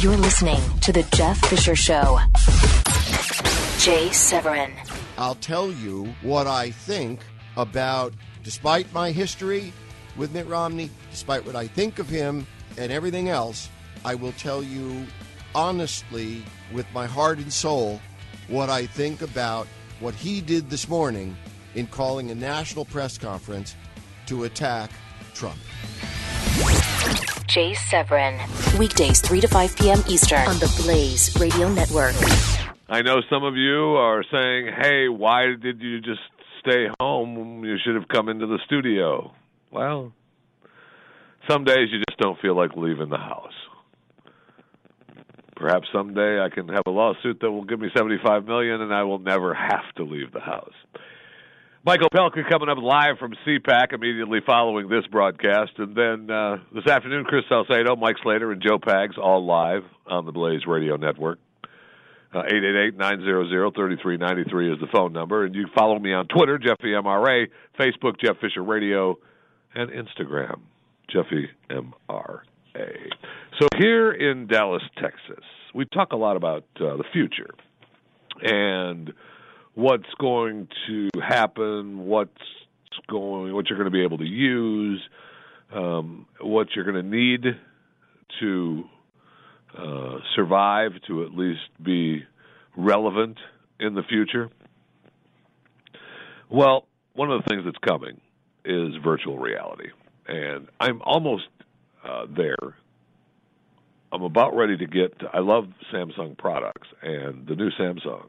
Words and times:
You're 0.00 0.16
listening 0.16 0.60
to 0.80 0.92
The 0.92 1.04
Jeff 1.14 1.38
Fisher 1.46 1.76
Show. 1.76 2.18
Jay 3.78 4.10
Severin. 4.10 4.72
I'll 5.16 5.36
tell 5.36 5.70
you 5.70 6.12
what 6.22 6.48
I 6.48 6.72
think 6.72 7.20
about, 7.56 8.12
despite 8.42 8.92
my 8.92 9.12
history 9.12 9.72
with 10.16 10.34
Mitt 10.34 10.48
Romney, 10.48 10.90
despite 11.12 11.46
what 11.46 11.54
I 11.54 11.68
think 11.68 12.00
of 12.00 12.08
him 12.08 12.44
and 12.76 12.90
everything 12.90 13.28
else, 13.28 13.68
I 14.04 14.16
will 14.16 14.32
tell 14.32 14.64
you 14.64 15.06
honestly, 15.54 16.42
with 16.72 16.86
my 16.92 17.06
heart 17.06 17.38
and 17.38 17.52
soul, 17.52 18.00
what 18.48 18.68
I 18.68 18.86
think 18.86 19.22
about 19.22 19.68
what 20.00 20.16
he 20.16 20.40
did 20.40 20.70
this 20.70 20.88
morning 20.88 21.36
in 21.76 21.86
calling 21.86 22.32
a 22.32 22.34
national 22.34 22.84
press 22.84 23.16
conference 23.16 23.76
to 24.26 24.42
attack 24.42 24.90
Trump. 25.34 25.58
Jay 27.54 27.72
Severin. 27.72 28.36
Weekdays 28.80 29.20
3 29.20 29.40
to 29.42 29.46
5 29.46 29.76
p.m. 29.76 30.02
Eastern 30.08 30.40
on 30.48 30.58
the 30.58 30.82
Blaze 30.82 31.38
Radio 31.38 31.68
Network. 31.68 32.16
I 32.88 33.00
know 33.00 33.20
some 33.30 33.44
of 33.44 33.54
you 33.54 33.94
are 33.94 34.24
saying, 34.28 34.74
hey, 34.76 35.08
why 35.08 35.54
did 35.62 35.80
you 35.80 36.00
just 36.00 36.18
stay 36.58 36.88
home? 36.98 37.64
You 37.64 37.76
should 37.84 37.94
have 37.94 38.08
come 38.08 38.28
into 38.28 38.48
the 38.48 38.58
studio. 38.66 39.32
Well, 39.70 40.12
some 41.48 41.62
days 41.62 41.90
you 41.92 42.00
just 42.08 42.18
don't 42.18 42.40
feel 42.40 42.56
like 42.56 42.70
leaving 42.74 43.08
the 43.08 43.18
house. 43.18 43.52
Perhaps 45.54 45.86
someday 45.92 46.40
I 46.40 46.48
can 46.52 46.66
have 46.70 46.82
a 46.86 46.90
lawsuit 46.90 47.38
that 47.40 47.52
will 47.52 47.62
give 47.62 47.78
me 47.78 47.88
75 47.96 48.46
million 48.46 48.80
and 48.80 48.92
I 48.92 49.04
will 49.04 49.20
never 49.20 49.54
have 49.54 49.94
to 49.98 50.02
leave 50.02 50.32
the 50.32 50.40
house. 50.40 50.74
Michael 51.86 52.08
Pelka 52.08 52.48
coming 52.48 52.70
up 52.70 52.78
live 52.78 53.18
from 53.18 53.34
CPAC 53.46 53.92
immediately 53.92 54.38
following 54.46 54.88
this 54.88 55.06
broadcast. 55.12 55.72
And 55.76 55.94
then 55.94 56.30
uh, 56.30 56.56
this 56.74 56.86
afternoon, 56.86 57.24
Chris 57.24 57.44
Salcedo, 57.46 57.94
Mike 57.94 58.16
Slater, 58.22 58.52
and 58.52 58.62
Joe 58.62 58.78
Pags 58.78 59.18
all 59.18 59.44
live 59.44 59.82
on 60.06 60.24
the 60.24 60.32
Blaze 60.32 60.62
Radio 60.66 60.96
Network. 60.96 61.38
Uh, 62.32 62.42
888-900-3393 62.98 64.72
is 64.72 64.80
the 64.80 64.86
phone 64.94 65.12
number. 65.12 65.44
And 65.44 65.54
you 65.54 65.66
follow 65.76 65.98
me 65.98 66.14
on 66.14 66.26
Twitter, 66.26 66.56
Jeffy 66.56 66.92
MRA, 66.92 67.48
Facebook, 67.78 68.18
Jeff 68.18 68.36
Fisher 68.40 68.64
Radio, 68.64 69.18
and 69.74 69.90
Instagram, 69.90 70.60
Jeffy 71.10 71.50
MRA. 71.68 72.40
So 73.60 73.68
here 73.76 74.10
in 74.10 74.46
Dallas, 74.46 74.82
Texas, 75.02 75.44
we 75.74 75.84
talk 75.84 76.12
a 76.12 76.16
lot 76.16 76.38
about 76.38 76.64
uh, 76.76 76.96
the 76.96 77.04
future. 77.12 77.50
And 78.40 79.12
what's 79.74 80.12
going 80.18 80.68
to 80.86 81.08
happen, 81.20 82.06
what's 82.06 82.32
going, 83.08 83.54
what 83.54 83.68
you're 83.68 83.78
going 83.78 83.90
to 83.90 83.96
be 83.96 84.04
able 84.04 84.18
to 84.18 84.26
use, 84.26 85.00
um, 85.72 86.26
what 86.40 86.68
you're 86.74 86.84
going 86.84 87.02
to 87.02 87.16
need 87.16 87.44
to 88.40 88.84
uh, 89.76 90.18
survive, 90.34 90.92
to 91.06 91.24
at 91.24 91.32
least 91.32 91.60
be 91.82 92.22
relevant 92.76 93.38
in 93.80 93.94
the 93.94 94.02
future. 94.02 94.50
Well, 96.48 96.86
one 97.14 97.30
of 97.30 97.42
the 97.42 97.48
things 97.48 97.64
that's 97.64 97.78
coming 97.78 98.20
is 98.64 98.94
virtual 99.02 99.38
reality, 99.38 99.88
and 100.28 100.68
I'm 100.80 101.02
almost 101.02 101.44
uh, 102.04 102.26
there. 102.34 102.76
I'm 104.12 104.22
about 104.22 104.54
ready 104.54 104.76
to 104.76 104.86
get. 104.86 105.14
I 105.32 105.40
love 105.40 105.64
Samsung 105.92 106.38
products, 106.38 106.86
and 107.02 107.46
the 107.46 107.56
new 107.56 107.70
Samsung 107.72 108.26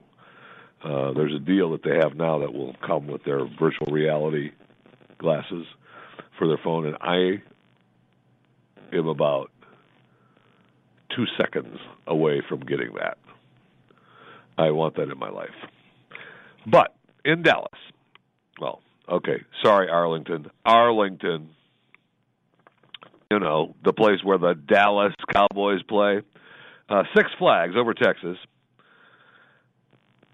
uh, 0.85 1.13
there's 1.13 1.33
a 1.33 1.39
deal 1.39 1.71
that 1.71 1.83
they 1.83 1.95
have 1.95 2.15
now 2.15 2.39
that 2.39 2.53
will 2.53 2.75
come 2.85 3.07
with 3.07 3.23
their 3.23 3.39
virtual 3.59 3.87
reality 3.91 4.51
glasses 5.17 5.65
for 6.37 6.47
their 6.47 6.59
phone, 6.63 6.85
and 6.85 6.95
I 7.01 7.41
am 8.95 9.07
about 9.07 9.49
two 11.15 11.25
seconds 11.39 11.79
away 12.05 12.43
from 12.47 12.59
getting 12.59 12.93
that. 12.99 13.17
I 14.57 14.71
want 14.71 14.95
that 14.97 15.09
in 15.09 15.17
my 15.17 15.29
life. 15.29 15.49
But 16.67 16.95
in 17.23 17.41
Dallas, 17.41 17.71
well, 18.61 18.81
okay, 19.09 19.43
sorry, 19.63 19.89
Arlington. 19.89 20.51
Arlington, 20.65 21.49
you 23.31 23.39
know, 23.39 23.75
the 23.83 23.93
place 23.93 24.23
where 24.23 24.37
the 24.37 24.53
Dallas 24.53 25.13
Cowboys 25.33 25.81
play. 25.83 26.21
Uh, 26.87 27.03
Six 27.15 27.31
Flags 27.39 27.73
over 27.75 27.95
Texas 27.95 28.37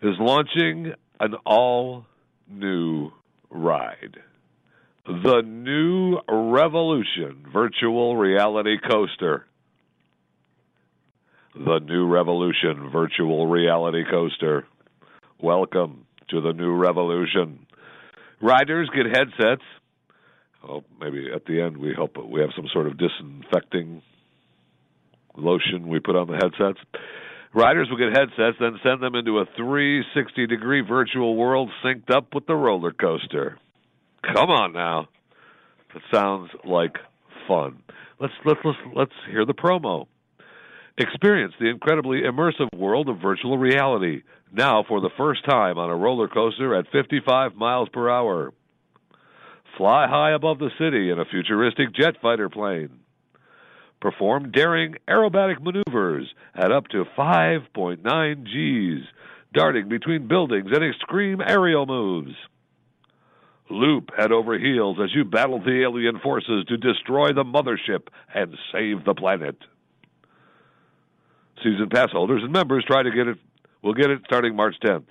is 0.01 0.15
launching 0.19 0.93
an 1.19 1.35
all 1.45 2.05
new 2.49 3.11
ride. 3.51 4.17
The 5.05 5.41
new 5.45 6.17
Revolution 6.27 7.45
virtual 7.53 8.17
reality 8.17 8.77
coaster. 8.79 9.45
The 11.53 11.79
new 11.79 12.07
Revolution 12.07 12.89
virtual 12.91 13.45
reality 13.47 14.03
coaster. 14.09 14.65
Welcome 15.39 16.05
to 16.29 16.41
the 16.41 16.53
new 16.53 16.75
Revolution. 16.75 17.67
Riders 18.41 18.89
get 18.95 19.05
headsets. 19.05 19.63
Oh, 20.67 20.83
maybe 20.99 21.27
at 21.33 21.45
the 21.45 21.61
end 21.61 21.77
we 21.77 21.93
hope 21.93 22.17
we 22.17 22.41
have 22.41 22.51
some 22.55 22.67
sort 22.73 22.87
of 22.87 22.97
disinfecting 22.97 24.01
lotion 25.35 25.87
we 25.87 25.99
put 25.99 26.15
on 26.15 26.27
the 26.27 26.33
headsets. 26.33 26.79
Riders 27.53 27.89
will 27.89 27.97
get 27.97 28.17
headsets, 28.17 28.57
then 28.59 28.79
send 28.81 29.03
them 29.03 29.15
into 29.15 29.39
a 29.39 29.45
360 29.57 30.47
degree 30.47 30.81
virtual 30.81 31.35
world 31.35 31.69
synced 31.83 32.09
up 32.09 32.33
with 32.33 32.45
the 32.45 32.55
roller 32.55 32.93
coaster. 32.93 33.59
Come 34.23 34.49
on 34.49 34.71
now. 34.71 35.09
That 35.93 36.03
sounds 36.13 36.49
like 36.63 36.95
fun. 37.49 37.83
Let's 38.19 38.33
let's 38.45 38.59
let's 38.63 38.77
let's 38.95 39.11
hear 39.29 39.45
the 39.45 39.53
promo. 39.53 40.07
Experience 40.97 41.53
the 41.59 41.69
incredibly 41.69 42.21
immersive 42.21 42.69
world 42.73 43.09
of 43.09 43.19
virtual 43.19 43.57
reality 43.57 44.21
now 44.53 44.83
for 44.87 45.01
the 45.01 45.09
first 45.17 45.43
time 45.43 45.77
on 45.77 45.89
a 45.89 45.95
roller 45.95 46.29
coaster 46.29 46.75
at 46.75 46.85
55 46.91 47.55
miles 47.55 47.89
per 47.91 48.09
hour. 48.09 48.53
Fly 49.77 50.07
high 50.07 50.31
above 50.31 50.59
the 50.59 50.69
city 50.77 51.09
in 51.09 51.19
a 51.19 51.25
futuristic 51.25 51.93
jet 51.95 52.15
fighter 52.21 52.49
plane 52.49 53.00
perform 54.01 54.51
daring 54.51 54.95
aerobatic 55.07 55.61
maneuvers 55.61 56.33
at 56.55 56.71
up 56.71 56.87
to 56.89 57.05
5.9 57.17 58.43
Gs, 58.43 59.07
darting 59.53 59.87
between 59.87 60.27
buildings 60.27 60.69
and 60.73 60.83
extreme 60.83 61.39
aerial 61.39 61.85
moves. 61.85 62.35
Loop 63.69 64.09
head 64.17 64.33
over 64.33 64.59
heels 64.59 64.97
as 65.01 65.15
you 65.15 65.23
battle 65.23 65.59
the 65.59 65.83
alien 65.83 66.19
forces 66.19 66.65
to 66.67 66.75
destroy 66.75 67.31
the 67.31 67.45
mothership 67.45 68.07
and 68.33 68.57
save 68.73 69.05
the 69.05 69.13
planet. 69.13 69.55
Season 71.63 71.87
pass 71.89 72.09
holders 72.11 72.41
and 72.43 72.51
members 72.51 72.83
try 72.85 73.03
to 73.03 73.11
get 73.11 73.27
it 73.27 73.37
We'll 73.81 73.93
get 73.93 74.11
it 74.11 74.21
starting 74.25 74.55
March 74.55 74.75
10th. 74.83 75.05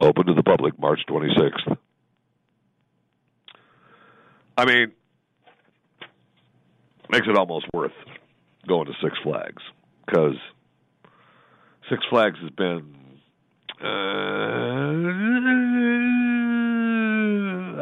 Open 0.00 0.26
to 0.26 0.34
the 0.34 0.42
public 0.42 0.78
March 0.78 1.00
26th. 1.08 1.76
I 4.56 4.64
mean, 4.64 4.92
makes 7.10 7.26
it 7.26 7.36
almost 7.36 7.66
worth 7.72 7.92
going 8.66 8.86
to 8.86 8.92
Six 9.02 9.16
Flags 9.22 9.62
because 10.06 10.36
Six 11.90 12.04
Flags 12.10 12.38
has 12.42 12.50
been. 12.50 12.94
Uh, 13.80 13.86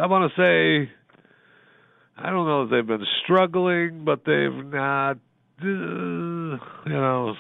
I 0.01 0.07
want 0.07 0.31
to 0.31 0.37
say, 0.41 0.91
I 2.17 2.31
don't 2.31 2.47
know 2.47 2.63
if 2.65 2.71
they've 2.71 2.87
been 2.87 3.07
struggling, 3.25 4.05
but 4.05 4.25
they've 4.25 4.65
not, 4.67 5.17
uh, 5.63 5.65
you 5.65 6.59
know, 6.87 7.35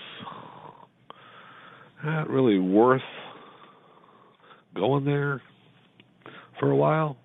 not 2.04 2.30
really 2.30 2.58
worth 2.58 3.02
going 4.74 5.04
there 5.04 5.42
for 6.58 6.70
a 6.70 6.76
while. 6.76 7.16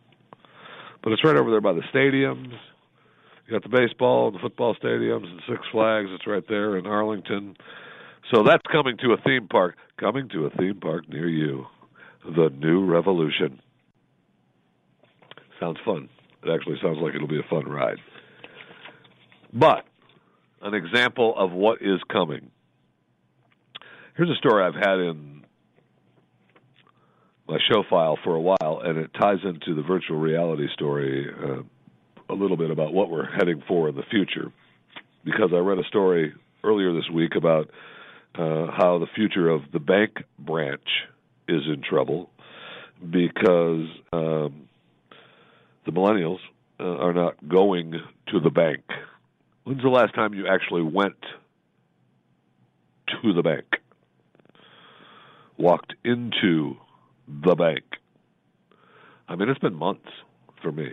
But 1.03 1.13
it's 1.13 1.23
right 1.23 1.35
over 1.35 1.49
there 1.49 1.61
by 1.61 1.73
the 1.73 1.81
stadiums 1.93 2.53
you 3.51 3.59
got 3.59 3.69
the 3.69 3.77
baseball 3.77 4.27
and 4.27 4.35
the 4.35 4.39
football 4.39 4.75
stadiums 4.75 5.25
and 5.29 5.41
Six 5.49 5.59
Flags. 5.71 6.07
It's 6.11 6.25
right 6.25 6.43
there 6.47 6.77
in 6.77 6.87
Arlington. 6.87 7.57
So 8.33 8.43
that's 8.43 8.63
coming 8.71 8.95
to 8.99 9.11
a 9.11 9.17
theme 9.25 9.49
park. 9.49 9.75
Coming 9.99 10.29
to 10.29 10.45
a 10.45 10.49
theme 10.51 10.79
park 10.79 11.09
near 11.09 11.27
you. 11.27 11.65
The 12.23 12.49
New 12.49 12.85
Revolution. 12.85 13.59
Sounds 15.59 15.79
fun. 15.83 16.07
It 16.43 16.49
actually 16.49 16.77
sounds 16.81 16.99
like 17.01 17.13
it'll 17.13 17.27
be 17.27 17.39
a 17.39 17.49
fun 17.49 17.65
ride. 17.65 17.97
But 19.51 19.85
an 20.61 20.73
example 20.73 21.33
of 21.37 21.51
what 21.51 21.81
is 21.81 21.99
coming. 22.09 22.51
Here's 24.15 24.29
a 24.29 24.35
story 24.35 24.63
I've 24.63 24.75
had 24.75 24.99
in 24.99 25.43
my 27.49 27.57
show 27.69 27.83
file 27.89 28.17
for 28.23 28.35
a 28.35 28.41
while, 28.41 28.81
and 28.83 28.97
it 28.97 29.11
ties 29.19 29.39
into 29.43 29.75
the 29.75 29.81
virtual 29.85 30.17
reality 30.17 30.67
story. 30.73 31.27
Uh, 31.29 31.63
little 32.41 32.57
bit 32.57 32.71
about 32.71 32.93
what 32.93 33.09
we're 33.09 33.29
heading 33.29 33.63
for 33.67 33.89
in 33.89 33.95
the 33.95 34.03
future 34.09 34.51
because 35.23 35.51
I 35.53 35.57
read 35.57 35.77
a 35.77 35.83
story 35.83 36.33
earlier 36.63 36.93
this 36.93 37.09
week 37.13 37.35
about 37.35 37.69
uh, 38.35 38.67
how 38.75 38.97
the 38.99 39.07
future 39.15 39.49
of 39.49 39.61
the 39.71 39.79
bank 39.79 40.23
branch 40.39 40.87
is 41.47 41.61
in 41.67 41.81
trouble 41.87 42.29
because 43.01 43.87
um, 44.13 44.67
the 45.85 45.91
millennials 45.91 46.39
uh, 46.79 46.83
are 46.83 47.13
not 47.13 47.35
going 47.47 47.93
to 48.27 48.39
the 48.39 48.49
bank. 48.49 48.81
When's 49.63 49.83
the 49.83 49.89
last 49.89 50.15
time 50.15 50.33
you 50.33 50.47
actually 50.47 50.83
went 50.83 51.17
to 53.21 53.33
the 53.33 53.43
bank. 53.43 53.65
Walked 55.57 55.93
into 56.03 56.75
the 57.27 57.55
bank. 57.55 57.83
I 59.27 59.35
mean, 59.35 59.49
it's 59.49 59.59
been 59.59 59.75
months 59.75 60.09
for 60.61 60.71
me. 60.71 60.89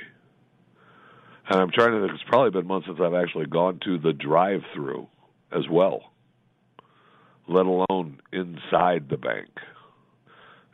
And 1.49 1.61
I'm 1.61 1.71
trying 1.71 1.93
to 1.93 2.01
think, 2.01 2.13
it's 2.13 2.29
probably 2.29 2.51
been 2.51 2.67
months 2.67 2.87
since 2.87 2.99
I've 3.03 3.15
actually 3.15 3.47
gone 3.47 3.81
to 3.85 3.99
the 3.99 4.13
drive 4.13 4.61
through 4.75 5.09
as 5.51 5.67
well, 5.71 6.13
let 7.49 7.65
alone 7.65 8.21
inside 8.33 9.09
the 9.09 9.17
bank. 9.17 9.49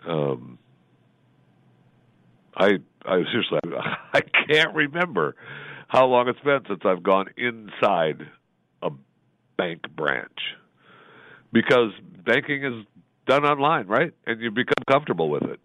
Um, 0.07 0.59
I 2.57 2.79
I 3.05 3.23
seriously 3.31 3.59
I 4.13 4.21
can't 4.49 4.75
remember 4.75 5.37
how 5.89 6.07
long 6.07 6.29
it's 6.29 6.41
been 6.41 6.61
since 6.69 6.81
I've 6.85 7.03
gone 7.03 7.27
inside 7.37 8.29
a 8.83 8.91
bank 9.57 9.83
branch 9.95 10.39
because 11.53 11.93
banking 12.25 12.65
is 12.65 12.85
done 13.27 13.45
online, 13.45 13.87
right? 13.87 14.13
And 14.27 14.41
you 14.41 14.51
become 14.51 14.83
comfortable 14.91 15.31
with 15.31 15.45
it. 15.45 15.61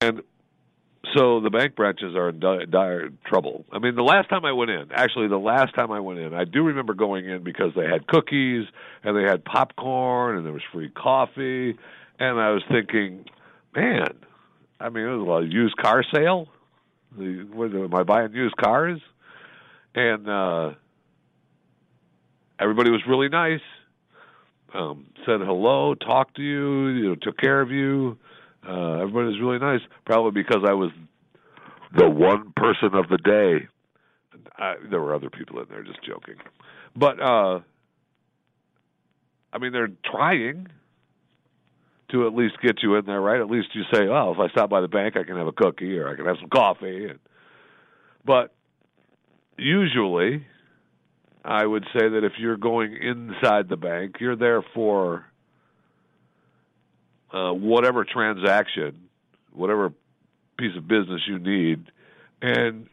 And 0.00 0.22
so 1.18 1.40
the 1.40 1.50
bank 1.50 1.74
branches 1.74 2.14
are 2.14 2.28
in 2.28 2.38
dire 2.38 3.08
trouble. 3.26 3.64
I 3.72 3.78
mean, 3.80 3.96
the 3.96 4.02
last 4.02 4.28
time 4.28 4.44
I 4.44 4.52
went 4.52 4.70
in, 4.70 4.92
actually, 4.92 5.26
the 5.28 5.36
last 5.36 5.74
time 5.74 5.90
I 5.90 5.98
went 5.98 6.20
in, 6.20 6.32
I 6.32 6.44
do 6.44 6.62
remember 6.62 6.94
going 6.94 7.28
in 7.28 7.42
because 7.42 7.72
they 7.74 7.86
had 7.86 8.06
cookies 8.06 8.66
and 9.02 9.16
they 9.16 9.28
had 9.28 9.44
popcorn 9.44 10.36
and 10.36 10.46
there 10.46 10.52
was 10.52 10.62
free 10.72 10.90
coffee, 10.90 11.76
and 12.20 12.40
I 12.40 12.50
was 12.50 12.62
thinking, 12.70 13.24
man, 13.74 14.06
I 14.78 14.90
mean, 14.90 15.04
it 15.04 15.16
was 15.16 15.44
a 15.44 15.52
used 15.52 15.76
car 15.76 16.04
sale. 16.14 16.46
What, 17.16 17.74
am 17.74 17.94
I 17.94 18.04
buying 18.04 18.32
used 18.32 18.56
cars? 18.56 19.00
And 19.94 20.28
uh, 20.28 20.74
everybody 22.60 22.90
was 22.90 23.00
really 23.08 23.28
nice. 23.28 23.60
Um, 24.72 25.06
said 25.26 25.40
hello, 25.40 25.94
talked 25.94 26.36
to 26.36 26.42
you, 26.42 26.88
you 26.88 27.08
know, 27.08 27.14
took 27.16 27.38
care 27.38 27.60
of 27.60 27.70
you. 27.70 28.18
Uh, 28.66 29.00
everybody 29.00 29.26
was 29.26 29.40
really 29.40 29.58
nice. 29.58 29.80
Probably 30.04 30.42
because 30.42 30.62
I 30.66 30.74
was 30.74 30.90
the 31.96 32.08
one 32.08 32.52
person 32.56 32.94
of 32.94 33.08
the 33.08 33.18
day. 33.18 33.68
I, 34.56 34.74
there 34.90 35.00
were 35.00 35.14
other 35.14 35.30
people 35.30 35.60
in 35.60 35.66
there, 35.68 35.82
just 35.82 36.02
joking. 36.04 36.36
But 36.96 37.20
uh, 37.20 37.60
I 39.52 39.58
mean, 39.58 39.72
they're 39.72 39.90
trying 40.04 40.68
to 42.10 42.26
at 42.26 42.34
least 42.34 42.54
get 42.62 42.82
you 42.82 42.96
in 42.96 43.04
there, 43.06 43.20
right? 43.20 43.40
At 43.40 43.50
least 43.50 43.68
you 43.74 43.82
say, 43.92 44.08
"Oh, 44.08 44.32
if 44.32 44.38
I 44.38 44.48
stop 44.50 44.70
by 44.70 44.80
the 44.80 44.88
bank, 44.88 45.16
I 45.16 45.24
can 45.24 45.36
have 45.36 45.46
a 45.46 45.52
cookie 45.52 45.98
or 45.98 46.08
I 46.08 46.16
can 46.16 46.26
have 46.26 46.36
some 46.40 46.50
coffee." 46.50 47.06
And, 47.06 47.18
but 48.24 48.54
usually, 49.56 50.46
I 51.44 51.64
would 51.64 51.84
say 51.92 52.08
that 52.08 52.24
if 52.24 52.32
you're 52.38 52.56
going 52.56 52.96
inside 52.96 53.68
the 53.68 53.76
bank, 53.76 54.16
you're 54.20 54.36
there 54.36 54.62
for 54.74 55.24
uh, 57.32 57.52
whatever 57.52 58.04
transaction, 58.04 59.08
whatever 59.52 59.92
piece 60.58 60.76
of 60.76 60.88
business 60.88 61.22
you 61.26 61.38
need, 61.38 61.90
and 62.42 62.88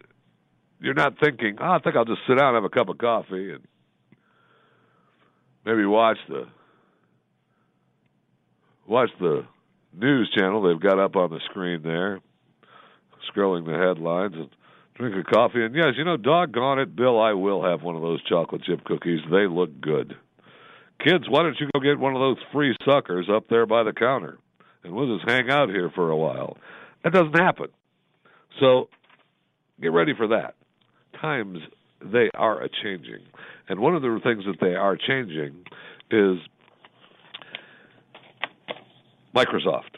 you're 0.80 0.94
not 0.94 1.20
thinking, 1.20 1.58
"Oh, 1.60 1.72
I 1.72 1.80
think 1.80 1.96
I'll 1.96 2.06
just 2.06 2.22
sit 2.28 2.38
down 2.38 2.56
and 2.56 2.64
have 2.64 2.64
a 2.64 2.70
cup 2.70 2.90
of 2.90 2.98
coffee 2.98 3.52
and 3.52 3.64
maybe 5.66 5.86
watch 5.86 6.18
the 6.28 6.48
watch 8.88 9.10
the 9.20 9.46
news 9.94 10.32
channel 10.38 10.62
they've 10.62 10.80
got 10.80 11.00
up 11.00 11.16
on 11.16 11.30
the 11.32 11.40
screen 11.50 11.82
there, 11.84 12.20
scrolling 13.34 13.66
the 13.66 13.78
headlines 13.78 14.36
and 14.36 14.50
drink 14.96 15.16
a 15.16 15.30
coffee. 15.30 15.64
And 15.64 15.76
yes, 15.76 15.94
you 15.98 16.04
know, 16.04 16.18
doggone 16.18 16.80
it, 16.80 16.96
Bill, 16.96 17.20
I 17.20 17.34
will 17.34 17.64
have 17.64 17.82
one 17.82 17.96
of 17.96 18.02
those 18.02 18.24
chocolate 18.24 18.64
chip 18.64 18.84
cookies. 18.84 19.22
They 19.30 19.48
look 19.48 19.82
good. 19.82 20.16
Kids, 21.06 21.26
why 21.30 21.44
don't 21.44 21.56
you 21.60 21.70
go 21.72 21.80
get 21.80 22.00
one 22.00 22.16
of 22.16 22.20
those 22.20 22.38
free 22.52 22.76
suckers 22.84 23.30
up 23.32 23.48
there 23.48 23.68
by 23.68 23.84
the 23.84 23.94
counter? 23.94 24.40
And 24.84 24.92
we'll 24.94 25.18
just 25.18 25.30
hang 25.30 25.52
out 25.52 25.70
here 25.70 25.92
for 25.94 26.10
a 26.10 26.18
while. 26.18 26.58
That 27.04 27.14
doesn't 27.14 27.38
happen. 27.38 27.68
So 28.60 28.90
get 29.80 29.92
ready 29.92 30.14
for 30.18 30.30
that. 30.30 30.56
Times, 31.22 31.60
they 32.02 32.32
are 32.34 32.60
a 32.64 32.70
changing. 32.84 33.22
And 33.70 33.80
one 33.80 33.96
of 33.96 34.02
the 34.02 34.20
things 34.24 34.46
that 34.46 34.60
they 34.60 34.74
are 34.74 34.98
changing 34.98 35.66
is 36.10 36.38
Microsoft. 39.36 39.98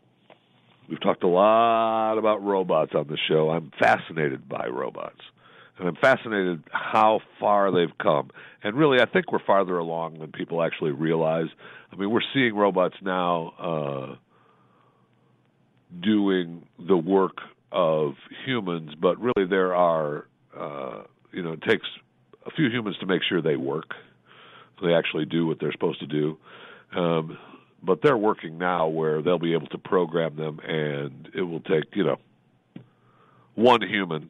We've 0.90 1.02
talked 1.02 1.24
a 1.24 1.28
lot 1.28 2.18
about 2.18 2.44
robots 2.44 2.92
on 2.94 3.08
the 3.08 3.18
show. 3.30 3.50
I'm 3.50 3.72
fascinated 3.80 4.50
by 4.50 4.68
robots. 4.68 5.22
And 5.80 5.88
I'm 5.88 5.96
fascinated 5.96 6.64
how 6.72 7.20
far 7.40 7.72
they've 7.72 7.96
come. 8.00 8.32
And 8.64 8.76
really, 8.76 9.00
I 9.00 9.06
think 9.06 9.32
we're 9.32 9.44
farther 9.46 9.78
along 9.78 10.20
than 10.20 10.32
people 10.32 10.64
actually 10.64 10.92
realize. 10.92 11.48
I 11.92 11.96
mean, 11.96 12.10
we're 12.10 12.22
seeing 12.34 12.56
robots 12.56 12.96
now 13.02 13.54
uh, 13.60 14.16
doing 16.02 16.66
the 16.80 16.98
work 16.98 17.38
of 17.72 18.14
humans, 18.46 18.94
but 19.00 19.20
really 19.20 19.48
there 19.48 19.76
are, 19.76 20.26
uh, 20.58 21.04
you 21.32 21.44
know, 21.44 21.54
it 21.54 21.62
takes 21.62 21.86
a 22.46 22.52
few 22.52 22.70
humans 22.70 22.98
to 23.00 23.06
make 23.06 23.22
sure 23.28 23.42
they 23.42 23.56
work. 23.56 23.94
They 24.82 24.94
actually 24.94 25.26
do 25.26 25.46
what 25.46 25.60
they're 25.60 25.72
supposed 25.72 26.00
to 26.00 26.08
do. 26.08 26.38
Um, 26.96 27.38
but 27.84 28.02
they're 28.02 28.18
working 28.18 28.58
now 28.58 28.88
where 28.88 29.22
they'll 29.22 29.40
be 29.40 29.54
able 29.54 29.68
to 29.68 29.78
program 29.78 30.36
them, 30.36 30.60
and 30.60 31.30
it 31.34 31.42
will 31.42 31.60
take 31.62 31.96
you 31.96 32.04
know 32.04 32.18
one 33.56 33.82
human, 33.82 34.30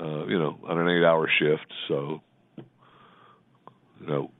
uh, 0.00 0.26
you 0.26 0.38
know, 0.38 0.58
on 0.66 0.78
an 0.78 0.88
eight-hour 0.88 1.28
shift. 1.38 1.66
So, 1.88 2.20
you 2.56 4.06
know, 4.06 4.30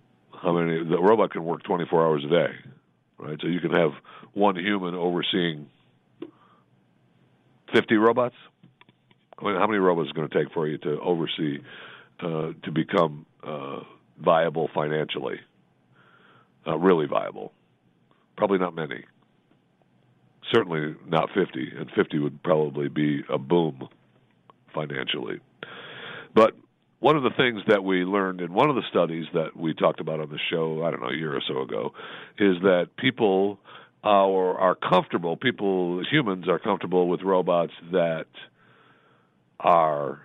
how 0.42 0.52
many 0.52 0.84
the 0.84 1.00
robot 1.00 1.32
can 1.32 1.44
work 1.44 1.62
24 1.64 2.06
hours 2.06 2.24
a 2.24 2.28
day, 2.28 2.54
right? 3.18 3.38
So 3.40 3.48
you 3.48 3.60
can 3.60 3.72
have 3.72 3.90
one 4.34 4.56
human 4.56 4.94
overseeing 4.94 5.68
50 7.74 7.96
robots. 7.96 8.36
I 9.38 9.44
mean, 9.44 9.56
how 9.56 9.66
many 9.66 9.78
robots 9.78 10.08
is 10.08 10.12
going 10.12 10.28
to 10.28 10.44
take 10.44 10.52
for 10.52 10.66
you 10.66 10.78
to 10.78 11.00
oversee 11.00 11.58
uh, 12.20 12.52
to 12.62 12.72
become 12.72 13.26
uh, 13.42 13.80
viable 14.22 14.68
financially? 14.74 15.40
Uh, 16.66 16.76
really 16.76 17.06
viable. 17.06 17.52
Probably 18.36 18.58
not 18.58 18.74
many. 18.74 19.04
Certainly 20.52 20.96
not 21.06 21.28
50, 21.34 21.72
and 21.78 21.90
50 21.90 22.18
would 22.20 22.42
probably 22.42 22.88
be 22.88 23.22
a 23.28 23.38
boom 23.38 23.88
financially. 24.78 25.40
But 26.34 26.54
one 27.00 27.16
of 27.16 27.22
the 27.22 27.30
things 27.36 27.62
that 27.68 27.84
we 27.84 28.04
learned 28.04 28.40
in 28.40 28.52
one 28.52 28.70
of 28.70 28.76
the 28.76 28.82
studies 28.90 29.26
that 29.34 29.56
we 29.56 29.74
talked 29.74 30.00
about 30.00 30.20
on 30.20 30.30
the 30.30 30.38
show, 30.50 30.84
I 30.84 30.90
don't 30.90 31.00
know, 31.00 31.08
a 31.08 31.16
year 31.16 31.34
or 31.34 31.42
so 31.46 31.62
ago, 31.62 31.92
is 32.38 32.56
that 32.62 32.90
people 32.96 33.58
are, 34.02 34.58
are 34.58 34.74
comfortable, 34.74 35.36
people, 35.36 36.02
humans 36.10 36.48
are 36.48 36.58
comfortable 36.58 37.08
with 37.08 37.22
robots 37.22 37.72
that 37.92 38.26
are 39.60 40.20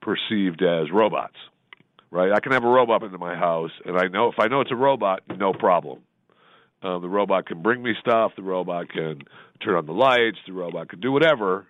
perceived 0.00 0.62
as 0.62 0.90
robots, 0.92 1.36
right? 2.10 2.32
I 2.32 2.40
can 2.40 2.52
have 2.52 2.64
a 2.64 2.68
robot 2.68 3.02
into 3.02 3.18
my 3.18 3.34
house, 3.34 3.70
and 3.84 3.96
I 3.96 4.08
know 4.08 4.28
if 4.28 4.38
I 4.38 4.48
know 4.48 4.60
it's 4.60 4.72
a 4.72 4.76
robot, 4.76 5.22
no 5.38 5.52
problem. 5.52 6.00
Uh, 6.82 6.98
the 6.98 7.08
robot 7.08 7.46
can 7.46 7.62
bring 7.62 7.82
me 7.82 7.94
stuff. 8.00 8.32
The 8.36 8.42
robot 8.42 8.90
can 8.90 9.22
turn 9.64 9.74
on 9.76 9.86
the 9.86 9.92
lights. 9.92 10.36
The 10.46 10.52
robot 10.52 10.90
can 10.90 11.00
do 11.00 11.12
whatever. 11.12 11.66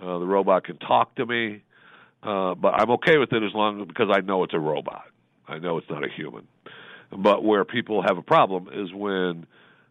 Uh, 0.00 0.18
the 0.18 0.26
robot 0.26 0.64
can 0.64 0.78
talk 0.78 1.14
to 1.16 1.26
me. 1.26 1.62
Uh, 2.22 2.54
but 2.54 2.74
I'm 2.80 2.90
okay 2.92 3.18
with 3.18 3.32
it 3.32 3.42
as 3.42 3.52
long 3.54 3.82
as 3.82 3.88
because 3.88 4.08
I 4.12 4.20
know 4.20 4.44
it's 4.44 4.54
a 4.54 4.58
robot. 4.58 5.04
I 5.48 5.58
know 5.58 5.78
it's 5.78 5.90
not 5.90 6.04
a 6.04 6.08
human. 6.08 6.46
But 7.16 7.44
where 7.44 7.64
people 7.64 8.02
have 8.02 8.16
a 8.16 8.22
problem 8.22 8.68
is 8.72 8.92
when 8.92 9.46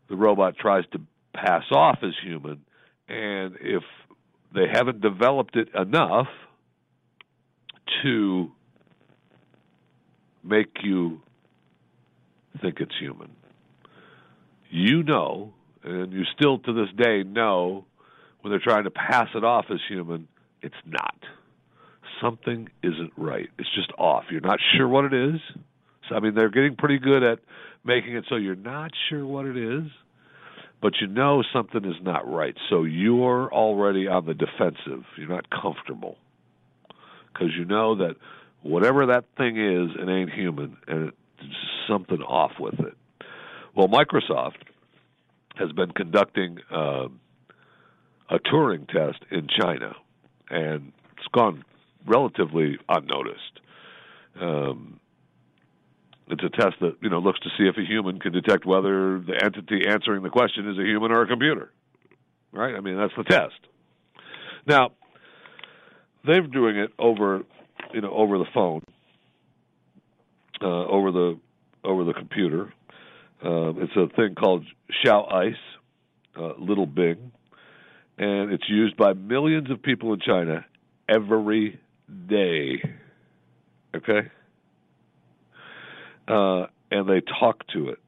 the 0.09 0.15
robot 0.15 0.57
tries 0.57 0.85
to 0.93 1.01
pass 1.33 1.63
off 1.71 1.99
as 2.03 2.13
human, 2.23 2.63
and 3.07 3.55
if 3.59 3.83
they 4.53 4.67
haven't 4.71 5.01
developed 5.01 5.55
it 5.55 5.69
enough 5.75 6.27
to 8.03 8.51
make 10.43 10.77
you 10.83 11.21
think 12.61 12.79
it's 12.79 12.97
human 12.99 13.29
you 14.71 15.03
know, 15.03 15.53
and 15.83 16.13
you 16.13 16.23
still 16.33 16.57
to 16.59 16.73
this 16.73 16.87
day 16.97 17.23
know 17.23 17.85
when 18.41 18.51
they're 18.51 18.59
trying 18.59 18.83
to 18.85 18.91
pass 18.91 19.29
it 19.35 19.43
off 19.43 19.65
as 19.69 19.79
human, 19.87 20.27
it's 20.61 20.75
not. 20.85 21.15
Something 22.21 22.69
isn't 22.83 23.13
right. 23.17 23.49
It's 23.57 23.73
just 23.75 23.91
off. 23.97 24.25
You're 24.29 24.41
not 24.41 24.59
sure 24.75 24.87
what 24.87 25.05
it 25.05 25.13
is. 25.13 25.39
So 26.07 26.15
I 26.15 26.19
mean, 26.19 26.35
they're 26.35 26.49
getting 26.49 26.75
pretty 26.75 26.99
good 26.99 27.23
at 27.23 27.39
making 27.83 28.15
it 28.15 28.25
so 28.29 28.35
you're 28.35 28.55
not 28.55 28.91
sure 29.09 29.25
what 29.25 29.45
it 29.45 29.57
is, 29.57 29.89
but 30.81 30.93
you 30.99 31.07
know 31.07 31.43
something 31.53 31.85
is 31.85 31.95
not 32.01 32.31
right. 32.31 32.55
So 32.69 32.83
you're 32.83 33.51
already 33.51 34.07
on 34.07 34.25
the 34.25 34.33
defensive. 34.33 35.03
You're 35.17 35.29
not 35.29 35.49
comfortable 35.49 36.17
because 37.33 37.49
you 37.57 37.65
know 37.65 37.95
that 37.95 38.15
whatever 38.61 39.07
that 39.07 39.25
thing 39.37 39.57
is, 39.57 39.95
it 39.99 40.09
ain't 40.09 40.31
human, 40.31 40.77
and 40.87 41.11
it's 41.39 41.53
something 41.87 42.21
off 42.21 42.51
with 42.59 42.79
it. 42.79 42.95
Well, 43.75 43.87
Microsoft 43.87 44.57
has 45.55 45.71
been 45.71 45.91
conducting 45.91 46.59
uh, 46.69 47.07
a 48.29 48.39
Turing 48.39 48.87
test 48.87 49.23
in 49.29 49.47
China, 49.47 49.95
and 50.49 50.91
it's 51.17 51.27
gone 51.33 51.63
relatively 52.05 52.77
unnoticed. 52.87 53.59
Um, 54.39 54.99
It's 56.27 56.43
a 56.43 56.49
test 56.49 56.75
that 56.79 56.95
you 57.01 57.09
know 57.09 57.19
looks 57.19 57.39
to 57.41 57.49
see 57.57 57.67
if 57.67 57.75
a 57.77 57.85
human 57.85 58.19
can 58.19 58.31
detect 58.31 58.65
whether 58.65 59.19
the 59.19 59.37
entity 59.43 59.85
answering 59.87 60.23
the 60.23 60.29
question 60.29 60.69
is 60.69 60.77
a 60.77 60.83
human 60.83 61.11
or 61.11 61.23
a 61.23 61.27
computer. 61.27 61.71
Right? 62.53 62.73
I 62.75 62.79
mean, 62.79 62.97
that's 62.97 63.13
the 63.17 63.23
test. 63.23 63.59
Now, 64.65 64.91
they're 66.25 66.41
doing 66.41 66.77
it 66.77 66.91
over, 66.99 67.43
you 67.93 68.01
know, 68.01 68.11
over 68.11 68.37
the 68.37 68.45
phone, 68.53 68.83
uh, 70.61 70.85
over 70.85 71.11
the 71.11 71.39
over 71.83 72.03
the 72.05 72.13
computer. 72.13 72.73
Uh, 73.43 73.73
it's 73.77 73.95
a 73.95 74.07
thing 74.15 74.35
called 74.35 74.65
Xiaoice, 75.03 75.55
uh, 76.37 76.53
Little 76.59 76.85
Bing, 76.85 77.31
and 78.21 78.53
it's 78.53 78.69
used 78.69 78.95
by 78.95 79.13
millions 79.13 79.71
of 79.71 79.81
people 79.81 80.13
in 80.13 80.19
China 80.19 80.63
every 81.09 81.79
day. 82.27 82.79
Okay, 83.95 84.29
uh, 86.27 86.67
and 86.91 87.09
they 87.09 87.21
talk 87.39 87.67
to 87.73 87.89
it, 87.89 87.99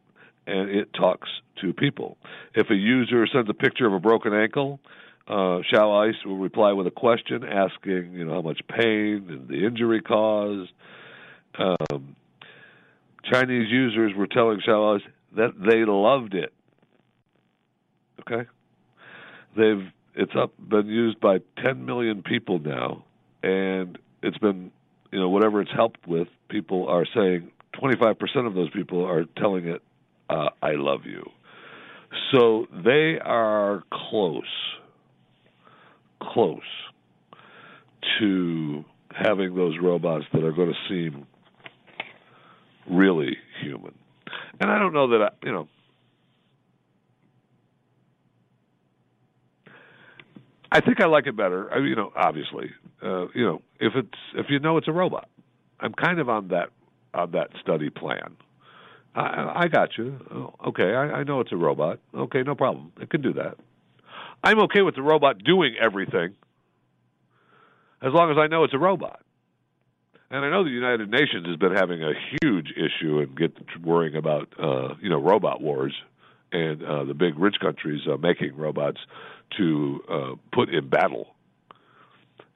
and 0.45 0.69
it 0.69 0.93
talks 0.93 1.27
to 1.61 1.73
people. 1.73 2.17
If 2.53 2.69
a 2.69 2.75
user 2.75 3.25
sends 3.33 3.49
a 3.49 3.55
picture 3.55 3.87
of 3.87 3.93
a 3.93 3.99
broken 3.99 4.33
ankle, 4.35 4.79
uh, 5.27 5.61
Xiaoice 5.73 6.25
will 6.25 6.37
reply 6.37 6.73
with 6.73 6.85
a 6.85 6.91
question 6.91 7.43
asking, 7.43 8.13
you 8.13 8.23
know, 8.23 8.35
how 8.35 8.41
much 8.41 8.61
pain 8.67 9.25
and 9.29 9.47
the 9.47 9.65
injury 9.65 10.01
caused. 10.01 10.71
Um, 11.57 12.15
Chinese 13.31 13.69
users 13.71 14.13
were 14.15 14.27
telling 14.27 14.59
Xiaoice 14.59 15.01
that 15.35 15.53
they 15.59 15.85
loved 15.85 16.35
it. 16.35 16.53
Okay, 18.21 18.47
they've 19.57 19.91
it's 20.15 20.33
up 20.35 20.53
been 20.59 20.87
used 20.87 21.19
by 21.19 21.39
10 21.61 21.85
million 21.85 22.23
people 22.23 22.59
now, 22.59 23.03
and 23.41 23.97
it's 24.21 24.37
been 24.37 24.71
you 25.11 25.19
know 25.19 25.29
whatever 25.29 25.61
it's 25.61 25.71
helped 25.71 26.07
with. 26.07 26.27
People 26.49 26.87
are 26.87 27.05
saying 27.13 27.51
25% 27.81 28.47
of 28.47 28.53
those 28.53 28.69
people 28.69 29.05
are 29.05 29.25
telling 29.37 29.67
it, 29.67 29.81
uh, 30.29 30.49
"I 30.61 30.71
love 30.73 31.05
you." 31.05 31.29
So 32.31 32.67
they 32.71 33.19
are 33.19 33.83
close, 33.91 34.43
close 36.21 36.61
to 38.19 38.85
having 39.11 39.55
those 39.55 39.77
robots 39.79 40.25
that 40.33 40.43
are 40.43 40.51
going 40.51 40.73
to 40.73 40.89
seem 40.89 41.25
really 42.89 43.37
human. 43.61 43.93
And 44.59 44.71
I 44.71 44.79
don't 44.79 44.93
know 44.93 45.09
that 45.09 45.21
I, 45.21 45.45
you 45.45 45.51
know. 45.51 45.67
I 50.73 50.81
think 50.81 50.99
I 50.99 51.05
like 51.05 51.27
it 51.27 51.37
better. 51.37 51.71
I, 51.71 51.77
you 51.77 51.95
know, 51.95 52.11
obviously, 52.15 52.71
uh, 53.03 53.27
you 53.35 53.45
know, 53.45 53.61
if 53.79 53.93
it's 53.95 54.17
if 54.33 54.47
you 54.49 54.57
know 54.57 54.77
it's 54.77 54.87
a 54.87 54.91
robot, 54.91 55.29
I'm 55.79 55.93
kind 55.93 56.19
of 56.19 56.29
on 56.29 56.47
that 56.47 56.69
on 57.13 57.31
that 57.31 57.49
study 57.61 57.91
plan. 57.91 58.35
I, 59.13 59.51
I 59.55 59.67
got 59.67 59.89
you. 59.99 60.19
Oh, 60.33 60.69
okay, 60.69 60.95
I, 60.95 61.19
I 61.19 61.23
know 61.23 61.41
it's 61.41 61.51
a 61.51 61.57
robot. 61.57 61.99
Okay, 62.15 62.41
no 62.41 62.55
problem. 62.55 62.91
It 62.99 63.11
can 63.11 63.21
do 63.21 63.33
that. 63.33 63.57
I'm 64.43 64.59
okay 64.61 64.81
with 64.81 64.95
the 64.95 65.03
robot 65.03 65.43
doing 65.43 65.75
everything, 65.79 66.33
as 68.01 68.11
long 68.11 68.31
as 68.31 68.37
I 68.39 68.47
know 68.47 68.63
it's 68.63 68.73
a 68.73 68.79
robot. 68.79 69.21
And 70.31 70.43
I 70.43 70.49
know 70.49 70.63
the 70.63 70.71
United 70.71 71.11
Nations 71.11 71.45
has 71.45 71.57
been 71.57 71.75
having 71.75 72.01
a 72.01 72.13
huge 72.41 72.73
issue 72.75 73.19
and 73.19 73.37
get 73.37 73.53
worrying 73.85 74.15
about 74.15 74.51
uh, 74.59 74.95
you 74.99 75.09
know 75.09 75.21
robot 75.21 75.61
wars 75.61 75.93
and 76.51 76.83
uh, 76.83 77.03
the 77.03 77.13
big 77.13 77.37
rich 77.37 77.57
countries 77.61 78.01
uh, 78.11 78.17
making 78.17 78.55
robots 78.57 78.99
to 79.57 80.03
uh, 80.09 80.35
put 80.51 80.69
in 80.69 80.89
battle. 80.89 81.35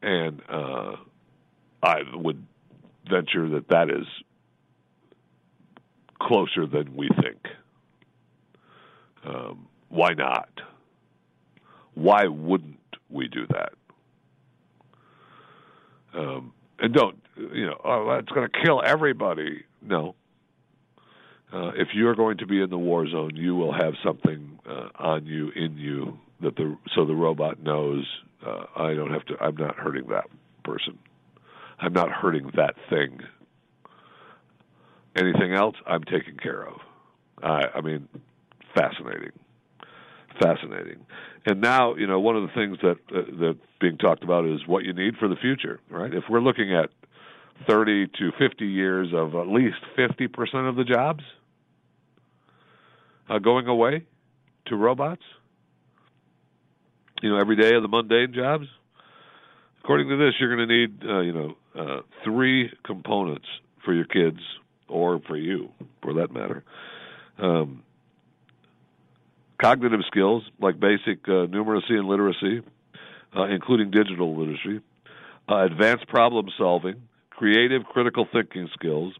And 0.01 0.41
uh, 0.49 0.95
I 1.83 2.01
would 2.13 2.45
venture 3.09 3.49
that 3.49 3.67
that 3.69 3.89
is 3.89 4.05
closer 6.21 6.65
than 6.65 6.95
we 6.95 7.09
think. 7.21 7.39
Um, 9.25 9.67
why 9.89 10.13
not? 10.13 10.49
Why 11.95 12.27
wouldn't 12.27 12.77
we 13.09 13.27
do 13.27 13.47
that? 13.47 13.73
Um, 16.13 16.53
and 16.79 16.93
don't 16.93 17.17
you 17.35 17.65
know? 17.65 17.79
Oh, 17.83 18.07
that's 18.15 18.29
going 18.29 18.49
to 18.49 18.59
kill 18.63 18.81
everybody. 18.85 19.63
No. 19.81 20.15
Uh, 21.51 21.69
if 21.75 21.89
you're 21.93 22.15
going 22.15 22.37
to 22.37 22.45
be 22.45 22.61
in 22.61 22.69
the 22.69 22.77
war 22.77 23.07
zone, 23.07 23.35
you 23.35 23.55
will 23.55 23.71
have 23.71 23.93
something 24.03 24.59
uh, 24.69 24.89
on 24.95 25.25
you, 25.25 25.49
in 25.55 25.77
you, 25.77 26.19
that 26.41 26.55
the 26.55 26.77
so 26.95 27.05
the 27.05 27.15
robot 27.15 27.61
knows. 27.61 28.05
Uh, 28.45 28.65
I 28.75 28.93
don't 28.93 29.11
have 29.11 29.25
to. 29.25 29.35
I'm 29.41 29.55
not 29.55 29.75
hurting 29.75 30.07
that 30.09 30.25
person. 30.63 30.97
I'm 31.79 31.93
not 31.93 32.09
hurting 32.11 32.51
that 32.55 32.75
thing. 32.89 33.19
Anything 35.15 35.53
else, 35.53 35.75
I'm 35.87 36.03
taken 36.03 36.37
care 36.41 36.67
of. 36.67 36.75
I, 37.41 37.63
I 37.75 37.81
mean, 37.81 38.07
fascinating, 38.75 39.31
fascinating. 40.39 41.05
And 41.45 41.61
now, 41.61 41.95
you 41.95 42.05
know, 42.05 42.19
one 42.19 42.35
of 42.35 42.43
the 42.43 42.53
things 42.53 42.77
that 42.81 42.97
uh, 43.15 43.21
that 43.39 43.57
being 43.79 43.97
talked 43.97 44.23
about 44.23 44.45
is 44.45 44.67
what 44.67 44.83
you 44.83 44.93
need 44.93 45.15
for 45.17 45.27
the 45.27 45.35
future, 45.35 45.79
right? 45.89 46.13
If 46.13 46.25
we're 46.29 46.41
looking 46.41 46.73
at 46.75 46.89
30 47.67 48.07
to 48.19 48.31
50 48.37 48.65
years 48.65 49.09
of 49.13 49.35
at 49.35 49.47
least 49.47 49.77
50% 49.97 50.69
of 50.69 50.75
the 50.75 50.83
jobs 50.83 51.23
uh, 53.29 53.39
going 53.39 53.67
away 53.67 54.05
to 54.67 54.75
robots, 54.75 55.23
you 57.21 57.29
know, 57.29 57.37
every 57.37 57.55
day 57.55 57.75
of 57.75 57.81
the 57.81 57.87
mundane 57.87 58.33
jobs. 58.33 58.67
According 59.83 60.09
to 60.09 60.17
this, 60.17 60.33
you're 60.39 60.55
going 60.55 60.67
to 60.67 60.75
need, 60.75 61.03
uh, 61.05 61.19
you 61.19 61.33
know, 61.33 61.57
uh, 61.75 62.01
three 62.23 62.71
components 62.83 63.47
for 63.85 63.93
your 63.93 64.05
kids 64.05 64.39
or 64.87 65.19
for 65.27 65.37
you, 65.37 65.69
for 66.01 66.13
that 66.15 66.31
matter. 66.31 66.63
Um, 67.37 67.83
cognitive 69.61 70.01
skills 70.07 70.43
like 70.59 70.79
basic 70.79 71.27
uh, 71.27 71.47
numeracy 71.47 71.91
and 71.91 72.07
literacy, 72.07 72.61
uh, 73.35 73.45
including 73.45 73.91
digital 73.91 74.37
literacy, 74.37 74.81
uh, 75.49 75.63
advanced 75.63 76.07
problem 76.07 76.47
solving, 76.57 77.01
creative 77.29 77.83
critical 77.85 78.27
thinking 78.31 78.69
skills, 78.73 79.13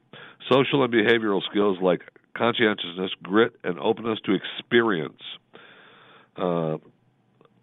social 0.50 0.84
and 0.84 0.94
behavioral 0.94 1.42
skills 1.50 1.78
like 1.82 2.02
conscientiousness, 2.36 3.12
grit, 3.24 3.54
and 3.64 3.80
openness 3.80 4.20
to 4.26 4.34
experience, 4.34 5.22
uh, 6.38 6.78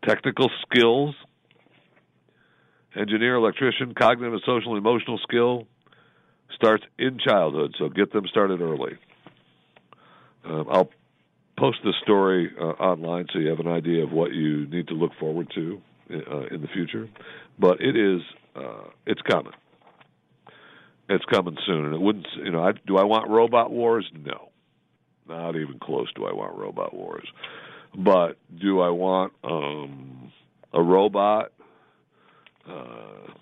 technical 0.06 0.50
skills, 0.62 1.14
engineer, 2.96 3.36
electrician, 3.36 3.94
cognitive, 3.94 4.40
social, 4.46 4.76
emotional 4.76 5.18
skill, 5.18 5.66
starts 6.54 6.84
in 6.98 7.18
childhood, 7.18 7.74
so 7.78 7.88
get 7.88 8.12
them 8.12 8.26
started 8.28 8.60
early. 8.60 8.92
Um, 10.44 10.66
I'll 10.70 10.90
post 11.58 11.78
this 11.84 11.94
story 12.02 12.50
uh, 12.60 12.64
online 12.64 13.26
so 13.32 13.38
you 13.38 13.48
have 13.48 13.60
an 13.60 13.68
idea 13.68 14.04
of 14.04 14.12
what 14.12 14.32
you 14.32 14.66
need 14.66 14.88
to 14.88 14.94
look 14.94 15.12
forward 15.18 15.50
to 15.54 15.80
uh, 16.10 16.46
in 16.50 16.60
the 16.60 16.68
future. 16.68 17.08
But 17.58 17.80
it 17.80 17.96
is, 17.96 18.20
uh, 18.54 18.88
it's 19.06 19.22
coming. 19.22 19.52
It's 21.08 21.24
coming 21.26 21.56
soon, 21.66 21.84
and 21.86 21.94
it 21.94 22.00
wouldn't. 22.00 22.26
You 22.42 22.50
know, 22.50 22.64
I, 22.64 22.72
do 22.86 22.96
I 22.96 23.04
want 23.04 23.28
robot 23.28 23.70
wars? 23.70 24.10
No, 24.24 24.48
not 25.28 25.54
even 25.56 25.78
close. 25.78 26.10
Do 26.14 26.24
I 26.24 26.32
want 26.32 26.56
robot 26.56 26.94
wars? 26.94 27.26
But 27.96 28.36
do 28.60 28.80
I 28.80 28.90
want 28.90 29.32
um, 29.44 30.32
a 30.72 30.82
robot 30.82 31.52
uh, 32.68 33.32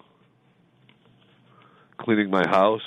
cleaning 1.99 2.31
my 2.31 2.47
house 2.47 2.83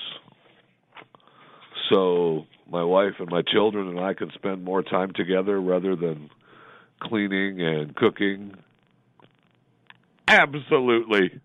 so 1.90 2.46
my 2.70 2.84
wife 2.84 3.14
and 3.20 3.30
my 3.30 3.42
children 3.42 3.88
and 3.88 4.00
I 4.00 4.14
can 4.14 4.32
spend 4.32 4.64
more 4.64 4.84
time 4.84 5.14
together 5.14 5.60
rather 5.60 5.96
than 5.96 6.30
cleaning 7.00 7.62
and 7.62 7.96
cooking? 7.96 8.56
Absolutely. 10.28 11.40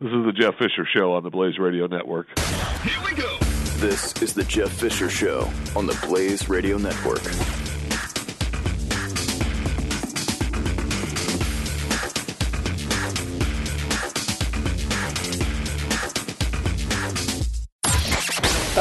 This 0.00 0.12
is 0.12 0.26
the 0.26 0.32
Jeff 0.32 0.54
Fisher 0.58 0.86
Show 0.94 1.14
on 1.14 1.22
the 1.22 1.30
Blaze 1.30 1.58
Radio 1.58 1.86
Network. 1.86 2.26
Here 2.38 3.02
we 3.04 3.14
go. 3.14 3.38
This 3.78 4.20
is 4.22 4.34
the 4.34 4.44
Jeff 4.44 4.70
Fisher 4.70 5.08
Show 5.08 5.50
on 5.74 5.86
the 5.86 5.98
Blaze 6.06 6.48
Radio 6.48 6.76
Network. 6.76 7.22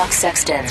Buck 0.06 0.14
Sexton. 0.14 0.68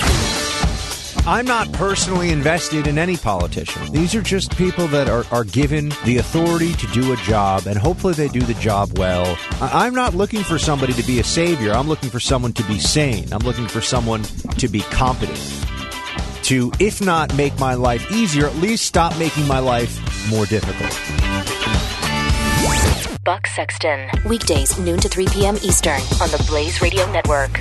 I'm 1.26 1.44
not 1.44 1.72
personally 1.72 2.30
invested 2.30 2.86
in 2.86 2.98
any 2.98 3.16
politician. 3.16 3.90
These 3.90 4.14
are 4.14 4.22
just 4.22 4.56
people 4.56 4.86
that 4.88 5.08
are, 5.08 5.24
are 5.32 5.42
given 5.42 5.88
the 6.04 6.18
authority 6.18 6.72
to 6.74 6.86
do 6.92 7.12
a 7.12 7.16
job, 7.16 7.66
and 7.66 7.76
hopefully 7.76 8.14
they 8.14 8.28
do 8.28 8.38
the 8.42 8.54
job 8.54 8.96
well. 8.96 9.36
I- 9.60 9.86
I'm 9.86 9.92
not 9.92 10.14
looking 10.14 10.44
for 10.44 10.56
somebody 10.56 10.92
to 10.92 11.02
be 11.02 11.18
a 11.18 11.24
savior. 11.24 11.72
I'm 11.72 11.88
looking 11.88 12.10
for 12.10 12.20
someone 12.20 12.52
to 12.52 12.62
be 12.62 12.78
sane. 12.78 13.26
I'm 13.32 13.40
looking 13.40 13.66
for 13.66 13.80
someone 13.80 14.22
to 14.58 14.68
be 14.68 14.82
competent. 14.82 15.40
To, 16.44 16.70
if 16.78 17.00
not 17.00 17.34
make 17.34 17.58
my 17.58 17.74
life 17.74 18.08
easier, 18.12 18.46
at 18.46 18.54
least 18.58 18.84
stop 18.84 19.18
making 19.18 19.48
my 19.48 19.58
life 19.58 19.98
more 20.30 20.46
difficult. 20.46 20.92
Buck 23.24 23.48
Sexton. 23.48 24.08
Weekdays, 24.26 24.78
noon 24.78 25.00
to 25.00 25.08
3 25.08 25.26
p.m. 25.32 25.56
Eastern 25.62 26.00
on 26.22 26.30
the 26.30 26.44
Blaze 26.46 26.80
Radio 26.80 27.10
Network. 27.10 27.58